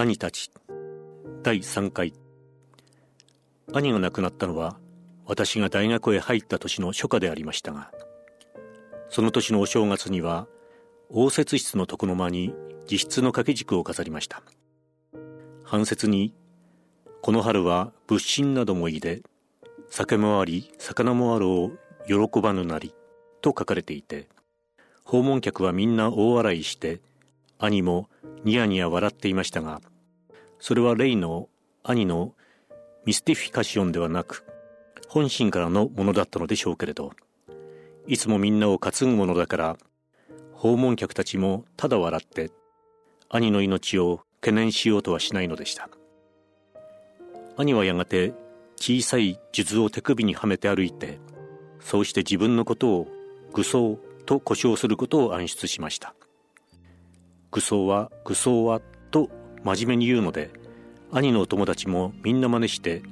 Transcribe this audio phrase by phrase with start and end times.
[0.00, 0.52] 兄たち。
[1.42, 2.12] 第3回。
[3.72, 4.78] 兄が亡くなったのは
[5.26, 7.90] 私が大学へ入った年の初夏でありましたが
[9.08, 10.46] その年のお正月には
[11.10, 12.54] 応接室の床の間に
[12.88, 14.44] 自筆の掛け軸を飾りました。
[15.64, 16.32] 半節に
[17.20, 19.22] 「この春は物心などもいで
[19.90, 22.94] 酒もあり魚もあろう喜ばぬなり」
[23.42, 24.28] と書かれていて
[25.02, 27.00] 訪問客はみんな大笑いして
[27.58, 28.08] 兄も
[28.44, 29.80] ニヤニヤ笑っていましたが
[30.60, 31.48] それはレイの
[31.82, 32.34] 兄の
[33.04, 34.44] ミスティフィカションではなく
[35.08, 37.12] 本心からのものだったのでしょうけれど
[38.06, 39.76] いつもみんなを担ぐものだから
[40.52, 42.50] 訪問客たちもただ笑って
[43.28, 45.88] 兄の命を懸念しようとはしないのでした。
[47.58, 48.34] 兄はやがて
[48.76, 51.18] 小さい数珠を手首にはめて歩いて
[51.80, 53.08] そうして自分のことを
[53.52, 56.14] 愚僧と呼称することを暗出しました。
[57.50, 58.80] 愚僧は愚僧は
[59.10, 59.30] と
[59.64, 60.50] 真面目に言うので
[61.10, 63.02] 兄のお友達もみんな真似して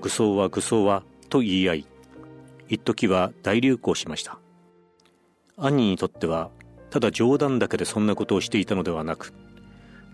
[0.00, 1.86] 愚僧は愚僧はと言い合い
[2.68, 4.38] 一時は大流行しました。
[5.62, 6.50] 兄にとっては
[6.88, 9.34] ただ冗談だけでそんなことをしていたのではなく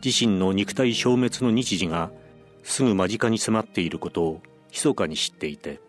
[0.05, 2.11] 自身の肉体消滅の日時が
[2.65, 5.81] すぐ間近に迫っていることを密かに知っていて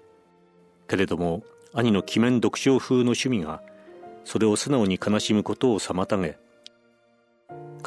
[0.87, 1.43] けれども
[1.73, 3.61] 兄の鬼面読書風の趣味が
[4.25, 6.37] それを素直に悲しむことを妨げ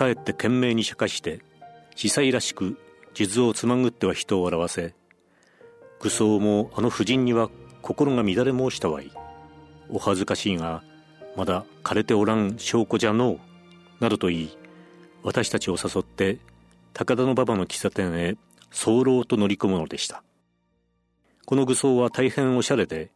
[0.00, 1.42] かえって懸命に釈迦して
[1.94, 2.78] 司祭らしく
[3.12, 4.94] 数珠をつまぐっては人を笑わせ
[6.00, 7.50] 愚僧もあの婦人には
[7.82, 9.10] 心が乱れ申したわい。
[9.90, 10.82] お恥ずかしいが
[11.36, 13.38] まだ枯れておらん証拠じゃのう
[14.00, 14.58] などと言い
[15.22, 16.38] 私たちを誘って
[16.94, 18.38] 高田馬場の喫茶店へ
[18.70, 20.22] 早漏と乗り込むのでした。
[21.44, 23.10] この愚僧は大変おしゃれで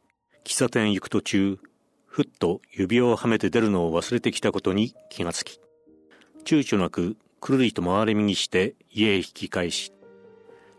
[0.44, 1.58] 喫茶店行く途中
[2.04, 5.63] ふっと指輪をはめて出るのを忘れてきたことに気がつき
[6.44, 9.92] 躊躇なくくるりと回れ右して家へ引き返し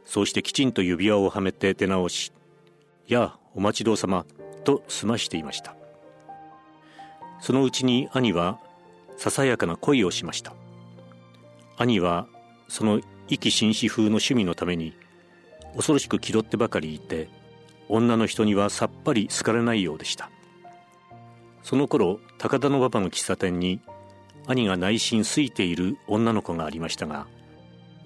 [0.05, 2.31] そうしてきちんと指輪をはめて出直し
[3.07, 4.25] 「やあお待ちどうさま」
[4.63, 5.75] と済ましていました。
[7.39, 8.59] そのうちに兄は
[9.17, 10.53] ささやかな恋をしました。
[11.77, 12.27] 兄は
[12.67, 14.95] その意気紳士風の趣味のために
[15.75, 17.29] 恐ろしく気取ってばかりいて
[17.89, 20.31] 女の人にはさっぱり好かれないようでした。
[21.63, 23.81] その頃高田馬場の喫茶店に
[24.47, 27.27] 兄が内心すいている女の子がありましたが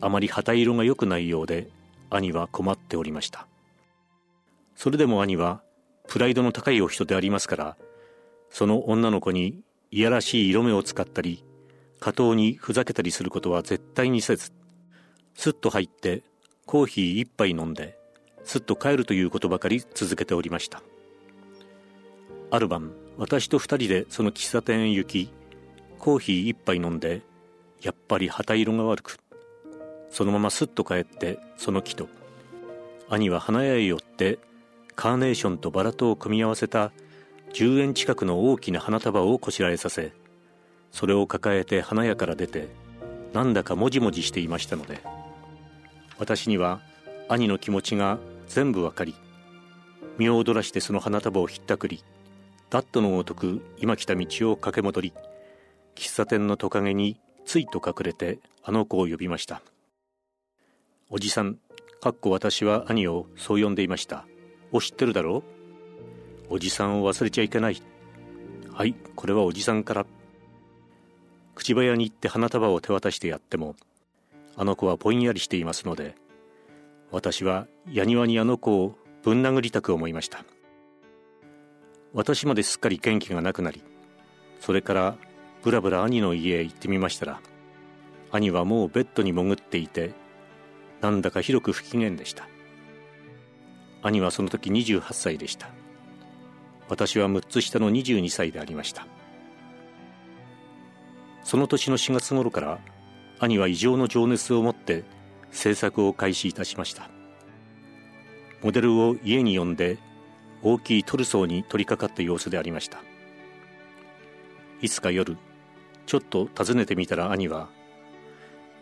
[0.01, 1.67] あまり旗色が良くないようで
[2.09, 3.47] 兄は困っておりました。
[4.75, 5.61] それでも兄は
[6.07, 7.77] プライドの高いお人でありますから
[8.49, 9.59] その女の子に
[9.91, 11.43] いやらしい色目を使ったり
[11.99, 14.53] 過当にふざけたりすることは絶対にせず
[15.35, 16.23] すっと入って
[16.65, 17.97] コーヒー一杯飲んで
[18.45, 20.81] すっと帰るということばかり続けておりました。
[22.51, 25.31] ある晩私と二人でその喫茶店へ行き
[25.99, 27.21] コーヒー一杯飲んで
[27.81, 29.19] やっぱり旗色が悪く
[30.09, 32.07] そのまますっと帰ってその木と
[33.09, 34.39] 兄は花屋へ寄って
[34.95, 36.91] カーネーションとバラとを組み合わせた
[37.53, 40.13] 10円近くの大きな花束をこしらえさせ
[40.91, 42.67] それを抱えて花屋から出て
[43.33, 45.01] なんだかもじもじしていましたので
[46.17, 46.81] 私には
[47.27, 49.15] 兄の気持ちが全部わかり
[50.17, 52.03] 身を躍らしてその花束をひったくり
[52.69, 55.13] ダットのごとく今来た道を駆け戻り
[55.99, 59.61] 喫茶店のトカゲについと隠れてあの子を呼びました。
[61.09, 61.57] おじさん
[61.99, 64.25] かっこ私は兄をそう呼んでいました。
[64.71, 65.43] を知ってるだろ
[66.49, 66.53] う？
[66.53, 67.83] おじさんを忘れちゃいけない。
[68.71, 70.05] はいこれはおじさんから。
[71.53, 73.75] 口早に行って花束を手渡してやっても
[74.55, 76.15] あの子はぼんやりしていますので
[77.11, 80.45] 私は矢庭にあの子をぶん殴りたく思いました。
[82.13, 83.83] 私まですっかり元気がなくなり
[84.61, 85.17] それから
[85.63, 87.41] ぶらぶら兄の家へ行ってみましたら
[88.31, 90.13] 兄はもうベッドに潜っていて
[91.01, 92.47] なんだか広く不機嫌でした。
[94.01, 95.69] 兄はその時28歳でした。
[96.87, 99.07] 私は6つ下の22歳でありました。
[101.43, 102.79] その年の4月頃から
[103.39, 105.03] 兄は異常の情熱を持って
[105.51, 107.09] 制作を開始いたしました。
[108.61, 109.97] モデルを家に呼んで
[110.61, 113.01] 大きいトルソーに取り掛かった様子でありました。
[114.81, 115.37] いつか夜
[116.09, 117.69] ちょっと訪ねてみたら兄は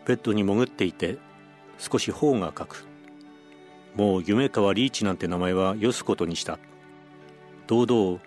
[0.06, 1.18] ベッドに潜っていて
[1.78, 2.88] 少し頬が赤く。
[3.96, 6.58] もう夢川リーチなんて名前はよすことにした。
[7.68, 8.22] 堂々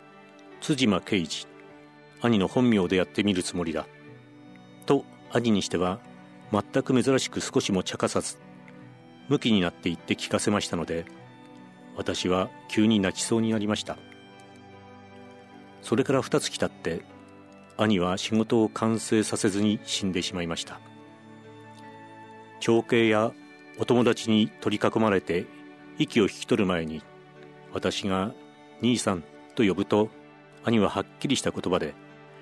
[0.61, 1.47] 辻間刑事
[2.21, 3.87] 兄の本名でやってみるつもりだ。
[4.85, 5.99] と兄にしては
[6.53, 8.37] 全く珍しく少しも茶化さず
[9.31, 11.07] 向きになって言って聞かせましたので
[11.97, 13.97] 私は急に泣きそうになりました。
[15.81, 17.01] それから二月経って
[17.83, 20.81] 兄は仕事を完成させずに死んでしまいました。
[22.61, 23.33] 長兄や
[23.79, 25.47] お友達に取り囲まれて
[25.99, 27.03] 息を引き取る前に
[27.73, 28.35] 私が
[28.83, 29.25] 「兄さん」
[29.57, 30.11] と呼ぶと
[30.63, 31.95] 兄ははっきりした言葉で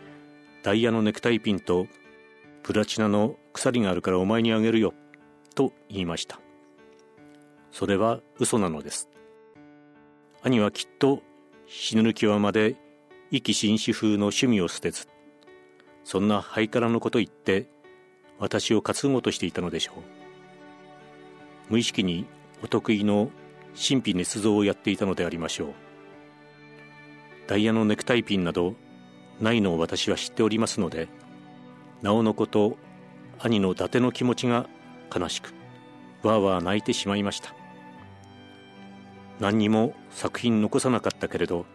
[0.65, 1.87] 「ダイヤのネクタイピンと
[2.65, 4.93] プラチナの鎖があるからお前にあげるよ」
[5.55, 6.41] と言いました。
[7.71, 9.09] それは嘘なのです。
[10.43, 11.23] 兄はきっと
[11.67, 12.75] 死ぬ際まで
[13.31, 15.07] 意気紳士風の趣味を捨てず
[16.09, 17.69] そんなハイカラのこと言って
[18.39, 19.95] 私を担ごうとしていたのでしょう。
[21.69, 22.25] 無意識に
[22.63, 23.29] お得意の
[23.75, 25.69] 神秘捏造をやっていたのでありましょう。
[27.47, 28.75] ダイヤのネクタイピンなど
[29.39, 31.09] ないのを私は知っておりますので
[32.01, 32.79] なおのこと
[33.39, 34.67] 兄の伊達の気持ちが
[35.15, 35.53] 悲しく
[36.23, 37.55] わーわー泣いてしまいました。
[39.41, 41.67] 何にも作品残さなかったけれど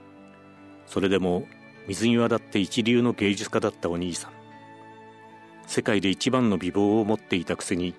[0.88, 1.46] それでも
[1.88, 4.32] 水際だって一流の芸術家だったお兄さん。
[5.68, 7.94] 世界で一番の美貌を持っていたくせに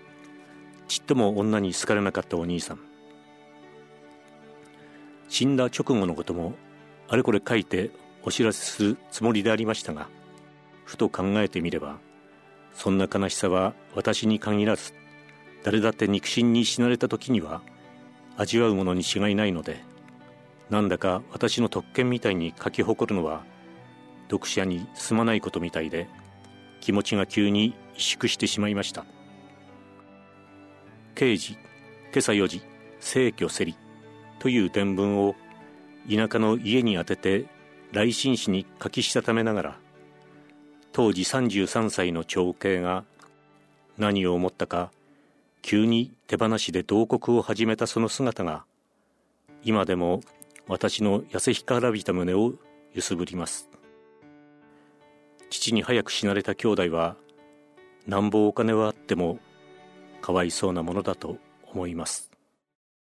[0.87, 2.81] ちっとも女に好かれなかったお兄さん。
[5.29, 6.55] 死んだ直後のことも
[7.09, 7.91] あれこれ書いて
[8.23, 10.09] お知らせするつもりでありましたが
[10.85, 11.99] ふと考えてみれば
[12.73, 14.93] そんな悲しさは私に限らず
[15.63, 17.63] 誰だって肉親に死なれた時には
[18.37, 19.83] 味わうものに違いないので
[20.71, 23.45] なんだか私の特権みたいに書き誇るのは
[24.31, 26.09] 読者にすまないことみたいで
[26.81, 29.05] 気持ちが急に萎縮してしまいました。
[31.15, 32.63] 刑事今朝4時
[32.99, 33.77] 聖居せり
[34.41, 35.37] という伝聞を
[36.11, 37.47] 田舎の家に宛てて
[37.93, 39.79] 来信紙に書きしたためながら
[40.93, 43.05] 当時33歳の長兄が
[43.97, 44.91] 何を思ったか
[45.63, 48.65] 急に手放しで慟哭を始めたその姿が
[49.63, 50.21] 今でも
[50.67, 52.55] 私の痩せ干からびた胸を
[52.93, 53.74] 揺すぶります。
[55.65, 57.17] 父に早く死なれた兄弟は
[58.07, 59.39] なんぼお金はあっても
[60.21, 61.39] かわいそうなものだと
[61.73, 62.34] 思います。